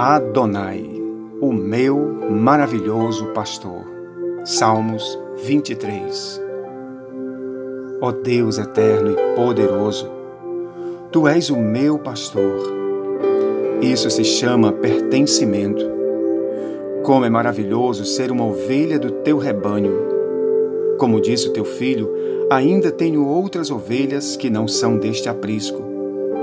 Adonai, 0.00 0.88
o 1.40 1.52
meu 1.52 1.98
maravilhoso 2.30 3.32
pastor. 3.34 3.82
Salmos 4.44 5.18
23. 5.42 6.40
Ó 8.00 8.12
Deus 8.12 8.58
eterno 8.58 9.10
e 9.10 9.34
poderoso, 9.34 10.08
tu 11.10 11.26
és 11.26 11.50
o 11.50 11.56
meu 11.56 11.98
pastor. 11.98 12.62
Isso 13.82 14.08
se 14.08 14.22
chama 14.22 14.70
pertencimento. 14.70 15.84
Como 17.02 17.24
é 17.24 17.28
maravilhoso 17.28 18.04
ser 18.04 18.30
uma 18.30 18.44
ovelha 18.44 19.00
do 19.00 19.10
teu 19.10 19.36
rebanho. 19.36 19.98
Como 20.96 21.20
disse 21.20 21.48
o 21.48 21.52
teu 21.52 21.64
filho, 21.64 22.08
ainda 22.48 22.92
tenho 22.92 23.26
outras 23.26 23.68
ovelhas 23.68 24.36
que 24.36 24.48
não 24.48 24.68
são 24.68 24.96
deste 24.96 25.28
aprisco 25.28 25.87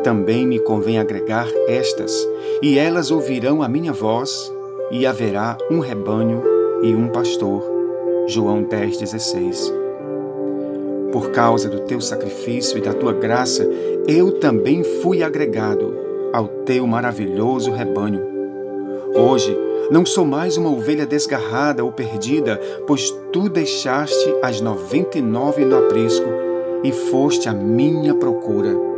também 0.05 0.45
me 0.45 0.59
convém 0.59 0.99
agregar 0.99 1.47
estas, 1.67 2.15
e 2.61 2.77
elas 2.77 3.09
ouvirão 3.09 3.63
a 3.63 3.67
minha 3.67 3.91
voz, 3.91 4.53
e 4.91 5.03
haverá 5.03 5.57
um 5.71 5.79
rebanho 5.79 6.43
e 6.83 6.93
um 6.93 7.07
pastor. 7.07 7.63
João 8.27 8.63
10,16 8.63 9.73
Por 11.11 11.31
causa 11.31 11.67
do 11.67 11.79
teu 11.79 11.99
sacrifício 11.99 12.77
e 12.77 12.81
da 12.81 12.93
tua 12.93 13.13
graça, 13.13 13.67
eu 14.07 14.33
também 14.33 14.83
fui 14.83 15.23
agregado 15.23 15.97
ao 16.31 16.49
teu 16.49 16.85
maravilhoso 16.85 17.71
rebanho. 17.71 18.21
Hoje, 19.15 19.57
não 19.89 20.05
sou 20.05 20.23
mais 20.23 20.55
uma 20.55 20.69
ovelha 20.69 21.07
desgarrada 21.07 21.83
ou 21.83 21.91
perdida, 21.91 22.61
pois 22.85 23.09
tu 23.33 23.49
deixaste 23.49 24.35
as 24.43 24.61
noventa 24.61 25.17
e 25.17 25.21
nove 25.23 25.65
no 25.65 25.79
aprisco 25.79 26.27
e 26.83 26.91
foste 26.91 27.49
à 27.49 27.53
minha 27.53 28.13
procura. 28.13 28.94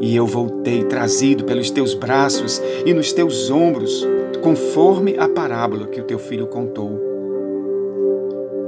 E 0.00 0.14
eu 0.14 0.26
voltei 0.26 0.84
trazido 0.84 1.44
pelos 1.44 1.70
teus 1.70 1.92
braços 1.94 2.62
e 2.86 2.94
nos 2.94 3.12
teus 3.12 3.50
ombros, 3.50 4.06
conforme 4.42 5.16
a 5.18 5.28
parábola 5.28 5.88
que 5.88 6.00
o 6.00 6.04
teu 6.04 6.18
filho 6.18 6.46
contou. 6.46 7.00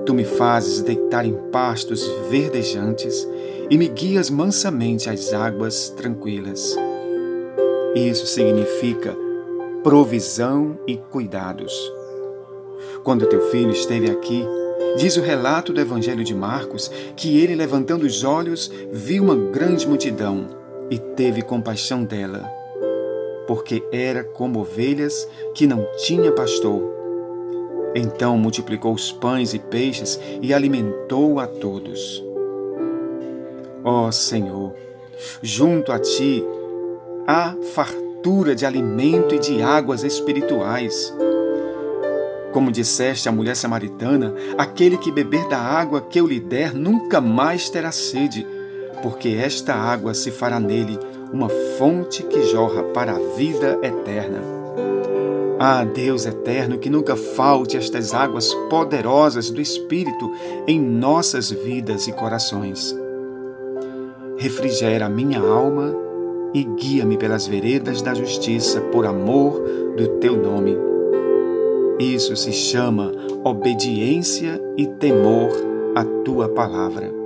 Tu 0.05 0.13
me 0.13 0.25
fazes 0.25 0.83
deitar 0.83 1.25
em 1.25 1.35
pastos 1.53 2.05
verdejantes 2.29 3.29
e 3.71 3.79
me 3.79 3.87
guias 3.87 4.29
mansamente 4.29 5.09
às 5.09 5.33
águas 5.33 5.91
tranquilas. 5.91 6.77
Isso 7.95 8.27
significa 8.27 9.17
provisão 9.85 10.79
e 10.87 10.97
cuidados. 10.97 11.73
Quando 13.05 13.27
teu 13.27 13.41
filho 13.51 13.71
esteve 13.71 14.11
aqui, 14.11 14.45
diz 14.97 15.17
o 15.17 15.21
relato 15.21 15.73
do 15.73 15.81
Evangelho 15.81 16.25
de 16.25 16.35
Marcos 16.35 16.91
que 17.15 17.39
ele, 17.39 17.55
levantando 17.55 18.05
os 18.05 18.25
olhos, 18.25 18.71
viu 18.91 19.23
uma 19.23 19.37
grande 19.37 19.87
multidão 19.87 20.60
e 20.91 20.99
teve 20.99 21.41
compaixão 21.41 22.05
dela, 22.05 22.51
porque 23.47 23.83
era 23.93 24.25
como 24.25 24.61
ovelhas 24.61 25.27
que 25.55 25.67
não 25.67 25.87
tinha 26.05 26.33
pastor. 26.33 26.83
Então 27.95 28.37
multiplicou 28.37 28.93
os 28.93 29.13
pães 29.13 29.55
e 29.55 29.59
peixes 29.59 30.21
e 30.43 30.53
alimentou 30.53 31.39
a 31.39 31.47
todos. 31.47 32.23
Ó 33.85 34.09
oh, 34.09 34.13
Senhor, 34.13 34.75
junto 35.43 35.93
a 35.93 35.99
ti 35.99 36.45
há 37.27 37.55
fartura 37.73 38.55
de 38.55 38.67
alimento 38.67 39.35
e 39.35 39.39
de 39.39 39.63
águas 39.63 40.03
espirituais. 40.03 41.15
Como 42.53 42.73
disseste 42.73 43.29
à 43.29 43.33
mulher 43.33 43.55
samaritana, 43.55 44.35
aquele 44.59 44.99
que 44.99 45.13
beber 45.13 45.49
da 45.49 45.59
água 45.59 46.01
que 46.01 46.21
eu 46.21 46.27
lhe 46.27 46.41
der 46.41 46.75
nunca 46.75 47.21
mais 47.21 47.71
terá 47.71 47.93
sede 47.93 48.45
porque 49.03 49.29
esta 49.31 49.75
água 49.75 50.15
se 50.15 50.31
fará 50.31 50.59
nele 50.59 50.99
uma 51.33 51.49
fonte 51.79 52.23
que 52.23 52.43
jorra 52.45 52.83
para 52.85 53.13
a 53.13 53.19
vida 53.37 53.79
eterna. 53.83 54.41
Ah, 55.59 55.85
Deus 55.85 56.25
eterno, 56.25 56.79
que 56.79 56.89
nunca 56.89 57.15
falte 57.15 57.77
estas 57.77 58.15
águas 58.15 58.55
poderosas 58.71 59.51
do 59.51 59.61
Espírito 59.61 60.33
em 60.67 60.81
nossas 60.81 61.51
vidas 61.51 62.09
e 62.09 62.13
corações. 62.13 62.97
Refrigera 64.39 65.07
minha 65.09 65.39
alma 65.39 65.95
e 66.55 66.65
guia-me 66.65 67.19
pelas 67.19 67.47
veredas 67.47 68.01
da 68.01 68.15
justiça 68.15 68.81
por 68.81 69.05
amor 69.05 69.63
do 69.97 70.09
teu 70.19 70.35
nome. 70.35 70.79
Isso 71.99 72.35
se 72.37 72.53
chama 72.53 73.13
obediência 73.45 74.59
e 74.79 74.87
temor 74.87 75.51
à 75.95 76.03
tua 76.25 76.49
palavra. 76.49 77.20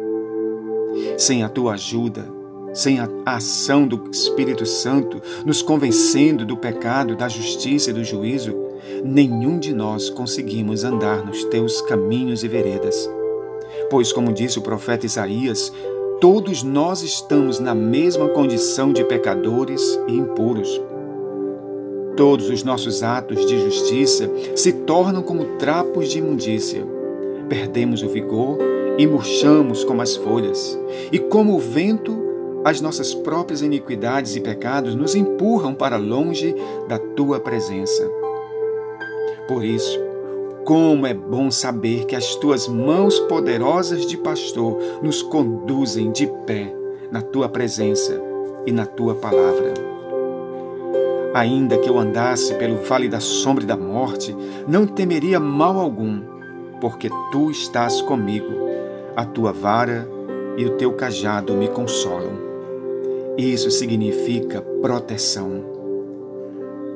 Sem 1.16 1.42
a 1.42 1.48
tua 1.48 1.74
ajuda, 1.74 2.24
sem 2.72 2.98
a 2.98 3.08
ação 3.24 3.86
do 3.86 4.10
Espírito 4.10 4.66
Santo 4.66 5.22
nos 5.46 5.62
convencendo 5.62 6.44
do 6.44 6.56
pecado, 6.56 7.14
da 7.14 7.28
justiça 7.28 7.90
e 7.90 7.92
do 7.92 8.02
juízo, 8.02 8.52
nenhum 9.04 9.58
de 9.58 9.72
nós 9.72 10.10
conseguimos 10.10 10.82
andar 10.82 11.24
nos 11.24 11.44
teus 11.44 11.80
caminhos 11.82 12.42
e 12.42 12.48
veredas. 12.48 13.08
Pois, 13.90 14.12
como 14.12 14.32
disse 14.32 14.58
o 14.58 14.62
profeta 14.62 15.06
Isaías, 15.06 15.72
todos 16.20 16.62
nós 16.62 17.02
estamos 17.02 17.60
na 17.60 17.74
mesma 17.74 18.28
condição 18.28 18.92
de 18.92 19.04
pecadores 19.04 19.98
e 20.08 20.12
impuros. 20.12 20.80
Todos 22.16 22.48
os 22.48 22.62
nossos 22.62 23.02
atos 23.02 23.46
de 23.46 23.58
justiça 23.58 24.30
se 24.54 24.72
tornam 24.72 25.22
como 25.22 25.56
trapos 25.58 26.10
de 26.10 26.18
imundícia. 26.18 26.84
Perdemos 27.48 28.02
o 28.02 28.08
vigor 28.08 28.58
e 28.98 29.06
murchamos 29.06 29.84
como 29.84 30.02
as 30.02 30.16
folhas. 30.16 30.78
E 31.10 31.18
como 31.18 31.54
o 31.54 31.58
vento, 31.58 32.16
as 32.64 32.80
nossas 32.80 33.14
próprias 33.14 33.60
iniquidades 33.60 34.36
e 34.36 34.40
pecados 34.40 34.94
nos 34.94 35.14
empurram 35.14 35.74
para 35.74 35.96
longe 35.96 36.54
da 36.88 36.98
tua 36.98 37.40
presença. 37.40 38.08
Por 39.48 39.64
isso, 39.64 40.00
como 40.64 41.06
é 41.06 41.12
bom 41.12 41.50
saber 41.50 42.06
que 42.06 42.16
as 42.16 42.34
tuas 42.36 42.66
mãos 42.66 43.18
poderosas 43.20 44.06
de 44.06 44.16
pastor 44.16 44.78
nos 45.02 45.22
conduzem 45.22 46.10
de 46.10 46.26
pé 46.46 46.74
na 47.10 47.20
tua 47.20 47.48
presença 47.48 48.20
e 48.66 48.72
na 48.72 48.86
tua 48.86 49.14
palavra. 49.14 49.74
Ainda 51.34 51.76
que 51.76 51.88
eu 51.90 51.98
andasse 51.98 52.54
pelo 52.54 52.76
vale 52.76 53.08
da 53.08 53.20
sombra 53.20 53.64
e 53.64 53.66
da 53.66 53.76
morte, 53.76 54.34
não 54.66 54.86
temeria 54.86 55.38
mal 55.38 55.78
algum, 55.78 56.22
porque 56.80 57.10
tu 57.30 57.50
estás 57.50 58.00
comigo 58.00 58.64
a 59.16 59.24
tua 59.24 59.52
vara 59.52 60.08
e 60.56 60.64
o 60.64 60.76
teu 60.76 60.92
cajado 60.92 61.54
me 61.54 61.68
consolam. 61.68 62.32
Isso 63.36 63.70
significa 63.70 64.62
proteção. 64.80 65.64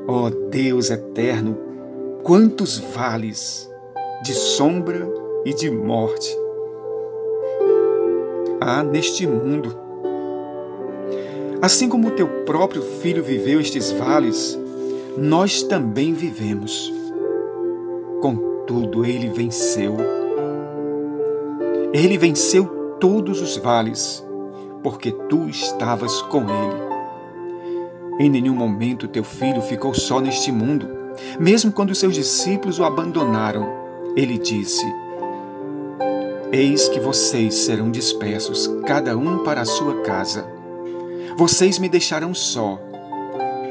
Ó 0.06 0.26
oh 0.26 0.30
Deus 0.30 0.90
eterno, 0.90 1.56
quantos 2.22 2.78
vales 2.78 3.70
de 4.22 4.32
sombra 4.32 5.06
e 5.44 5.52
de 5.52 5.70
morte 5.70 6.36
há 8.60 8.82
neste 8.82 9.26
mundo. 9.26 9.76
Assim 11.60 11.88
como 11.88 12.12
teu 12.12 12.28
próprio 12.44 12.82
filho 12.82 13.22
viveu 13.22 13.60
estes 13.60 13.90
vales, 13.90 14.58
nós 15.16 15.62
também 15.62 16.12
vivemos. 16.12 16.92
Contudo, 18.20 19.04
ele 19.04 19.28
venceu 19.28 19.96
ele 21.92 22.18
venceu 22.18 22.66
todos 23.00 23.40
os 23.40 23.56
vales, 23.56 24.24
porque 24.82 25.10
tu 25.10 25.48
estavas 25.48 26.20
com 26.22 26.42
ele. 26.42 26.88
Em 28.20 28.28
nenhum 28.28 28.54
momento 28.54 29.08
teu 29.08 29.24
filho 29.24 29.62
ficou 29.62 29.94
só 29.94 30.20
neste 30.20 30.52
mundo. 30.52 30.88
Mesmo 31.38 31.72
quando 31.72 31.94
seus 31.94 32.14
discípulos 32.14 32.78
o 32.78 32.84
abandonaram, 32.84 33.66
ele 34.14 34.38
disse: 34.38 34.84
Eis 36.52 36.88
que 36.88 37.00
vocês 37.00 37.54
serão 37.54 37.90
dispersos, 37.90 38.68
cada 38.84 39.16
um 39.16 39.38
para 39.38 39.62
a 39.62 39.66
sua 39.66 40.02
casa. 40.02 40.46
Vocês 41.36 41.78
me 41.78 41.88
deixarão 41.88 42.34
só, 42.34 42.78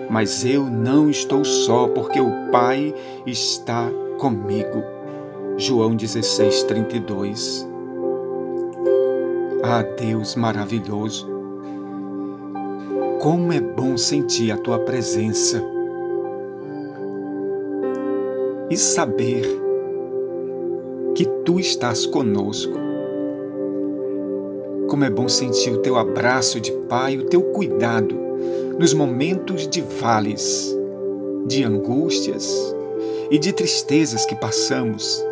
mas 0.09 0.45
eu 0.45 0.63
não 0.65 1.09
estou 1.09 1.43
só, 1.43 1.87
porque 1.87 2.19
o 2.19 2.49
Pai 2.51 2.95
está 3.25 3.89
comigo. 4.17 4.83
João 5.57 5.95
16, 5.95 6.63
32. 6.63 7.76
Ah, 9.63 9.81
Deus 9.81 10.35
maravilhoso! 10.35 11.27
Como 13.19 13.51
é 13.51 13.59
bom 13.59 13.97
sentir 13.97 14.51
a 14.51 14.57
tua 14.57 14.79
presença 14.79 15.63
e 18.69 18.77
saber 18.77 19.45
que 21.15 21.25
tu 21.43 21.59
estás 21.59 22.05
conosco. 22.05 22.77
Como 24.87 25.03
é 25.03 25.09
bom 25.09 25.27
sentir 25.27 25.71
o 25.71 25.81
teu 25.81 25.97
abraço 25.97 26.59
de 26.59 26.71
Pai, 26.71 27.17
o 27.17 27.25
teu 27.25 27.41
cuidado 27.41 28.15
nos 28.77 28.93
momentos 28.93 29.67
de 29.67 29.81
vales, 29.81 30.77
de 31.47 31.63
angústias 31.63 32.75
e 33.31 33.39
de 33.39 33.51
tristezas 33.51 34.25
que 34.25 34.35
passamos 34.35 35.25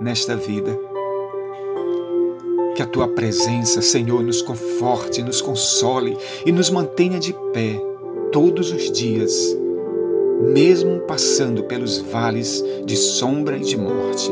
nesta 0.00 0.36
vida. 0.36 0.85
Que 2.76 2.82
a 2.82 2.86
tua 2.86 3.08
presença, 3.08 3.80
Senhor, 3.80 4.22
nos 4.22 4.42
conforte, 4.42 5.22
nos 5.22 5.40
console 5.40 6.16
e 6.44 6.52
nos 6.52 6.70
mantenha 6.70 7.18
de 7.18 7.32
pé 7.52 7.80
todos 8.30 8.70
os 8.70 8.90
dias 8.90 9.56
mesmo 10.40 11.00
passando 11.00 11.64
pelos 11.64 11.98
vales 11.98 12.64
de 12.84 12.96
sombra 12.96 13.56
e 13.56 13.60
de 13.60 13.76
morte. 13.76 14.30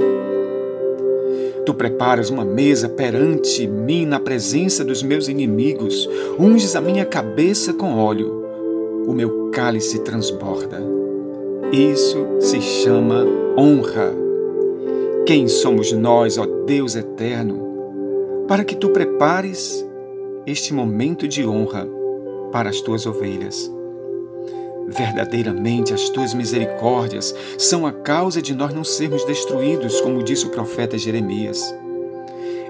Tu 1.65 1.73
preparas 1.75 2.29
uma 2.29 2.45
mesa 2.45 2.89
perante 2.89 3.67
mim 3.67 4.05
na 4.05 4.21
presença 4.21 4.85
dos 4.85 5.03
meus 5.03 5.29
inimigos, 5.29 6.09
unges 6.39 6.77
a 6.77 6.81
minha 6.81 7.07
cabeça 7.07 7.73
com 7.73 7.97
óleo, 7.97 8.45
o 9.07 9.13
meu 9.15 9.51
cálice 9.51 10.01
transborda. 10.01 10.83
Isso 11.73 12.27
se 12.39 12.61
chama 12.61 13.27
honra. 13.57 14.15
Quem 15.27 15.49
somos 15.49 15.91
nós, 15.93 16.37
ó 16.37 16.45
Deus 16.67 16.95
eterno, 16.95 17.74
para 18.47 18.65
que 18.65 18.77
tu 18.77 18.91
prepares 18.91 19.85
este 20.47 20.75
momento 20.75 21.27
de 21.27 21.47
honra 21.47 21.89
para 22.53 22.69
as 22.69 22.81
tuas 22.81 23.07
ovelhas? 23.07 23.73
Verdadeiramente 24.87 25.95
as 25.95 26.11
tuas 26.11 26.35
misericórdias 26.35 27.35
são 27.57 27.87
a 27.87 27.93
causa 27.93 28.43
de 28.43 28.55
nós 28.55 28.75
não 28.75 28.85
sermos 28.85 29.25
destruídos, 29.25 30.01
como 30.01 30.23
disse 30.23 30.47
o 30.47 30.51
profeta 30.51 30.99
Jeremias. 30.99 31.75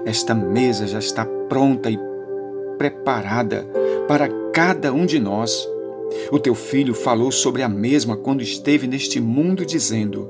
Esta 0.05 0.33
mesa 0.33 0.87
já 0.87 0.99
está 0.99 1.25
pronta 1.25 1.89
e 1.89 1.99
preparada 2.77 3.67
para 4.07 4.29
cada 4.53 4.93
um 4.93 5.05
de 5.05 5.19
nós. 5.19 5.67
O 6.31 6.39
teu 6.39 6.55
filho 6.55 6.93
falou 6.93 7.31
sobre 7.31 7.63
a 7.63 7.67
mesma 7.67 8.15
quando 8.15 8.41
esteve 8.41 8.87
neste 8.87 9.19
mundo, 9.19 9.65
dizendo: 9.65 10.29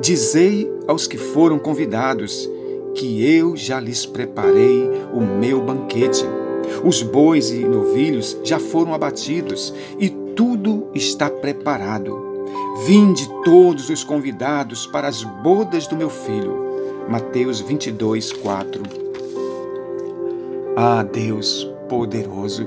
Dizei 0.00 0.70
aos 0.86 1.06
que 1.06 1.16
foram 1.16 1.58
convidados 1.58 2.50
que 2.94 3.24
eu 3.24 3.56
já 3.56 3.80
lhes 3.80 4.06
preparei 4.06 4.88
o 5.12 5.20
meu 5.20 5.60
banquete. 5.60 6.24
Os 6.84 7.02
bois 7.02 7.50
e 7.50 7.64
novilhos 7.64 8.36
já 8.42 8.58
foram 8.58 8.94
abatidos 8.94 9.74
e 9.98 10.08
tudo 10.08 10.88
está 10.94 11.28
preparado. 11.28 12.34
Vinde 12.86 13.28
todos 13.44 13.88
os 13.88 14.02
convidados 14.02 14.86
para 14.86 15.08
as 15.08 15.22
bodas 15.22 15.86
do 15.86 15.96
meu 15.96 16.10
filho. 16.10 16.64
Mateus 17.08 17.60
22, 17.60 18.32
4. 18.32 18.82
Ah, 20.76 21.02
Deus 21.02 21.70
poderoso, 21.88 22.66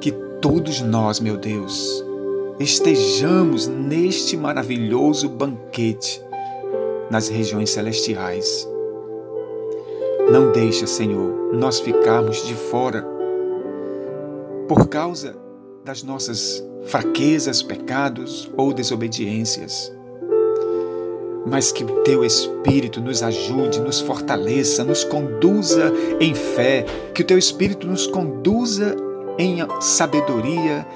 que 0.00 0.12
todos 0.40 0.80
nós, 0.80 1.20
meu 1.20 1.36
Deus, 1.36 2.04
estejamos 2.58 3.66
neste 3.66 4.36
maravilhoso 4.36 5.28
banquete 5.28 6.22
nas 7.10 7.28
regiões 7.28 7.70
celestiais. 7.70 8.68
Não 10.30 10.52
deixa, 10.52 10.86
Senhor, 10.86 11.52
nós 11.52 11.80
ficarmos 11.80 12.46
de 12.46 12.54
fora 12.54 13.04
por 14.68 14.86
causa 14.86 15.34
das 15.84 16.02
nossas 16.04 16.64
fraquezas, 16.84 17.62
pecados 17.62 18.50
ou 18.56 18.72
desobediências. 18.72 19.92
Mas 21.46 21.72
que 21.72 21.82
o 21.82 22.02
teu 22.02 22.24
Espírito 22.24 23.00
nos 23.00 23.22
ajude, 23.22 23.80
nos 23.80 24.00
fortaleça, 24.00 24.84
nos 24.84 25.02
conduza 25.02 25.92
em 26.20 26.34
fé, 26.34 26.84
que 27.12 27.22
o 27.22 27.24
teu 27.24 27.38
Espírito 27.38 27.86
nos 27.86 28.06
conduza 28.06 28.94
em 29.38 29.58
sabedoria, 29.80 30.86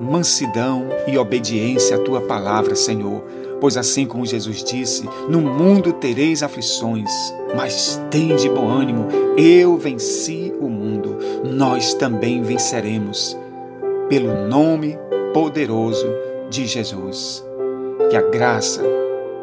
mansidão 0.00 0.86
e 1.08 1.16
obediência 1.16 1.96
à 1.96 1.98
tua 1.98 2.20
palavra, 2.20 2.76
Senhor. 2.76 3.24
Pois 3.60 3.76
assim 3.76 4.06
como 4.06 4.26
Jesus 4.26 4.62
disse, 4.62 5.08
no 5.28 5.40
mundo 5.40 5.92
tereis 5.92 6.42
aflições, 6.42 7.10
mas 7.56 8.00
tende 8.10 8.48
bom 8.48 8.68
ânimo, 8.68 9.06
eu 9.36 9.76
venci 9.76 10.52
o 10.60 10.68
mundo, 10.68 11.16
nós 11.44 11.94
também 11.94 12.42
venceremos, 12.42 13.36
pelo 14.08 14.48
nome 14.48 14.98
poderoso 15.32 16.06
de 16.50 16.66
Jesus. 16.66 17.44
Que 18.10 18.16
a 18.16 18.22
graça, 18.22 18.82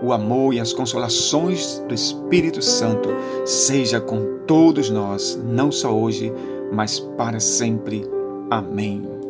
o 0.04 0.14
amor 0.14 0.54
e 0.54 0.60
as 0.60 0.74
consolações 0.74 1.80
do 1.88 1.94
Espírito 1.94 2.62
Santo 2.62 3.10
seja 3.46 4.00
com 4.00 4.40
todos 4.46 4.90
nós, 4.90 5.40
não 5.44 5.72
só 5.72 5.94
hoje, 5.94 6.32
mas 6.72 7.00
para 7.00 7.40
sempre. 7.40 8.06
Amém. 8.50 9.21